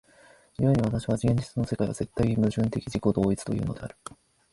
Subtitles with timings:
[0.57, 3.95] 故に私は現実の世界は絶対矛盾的自己同一というのである。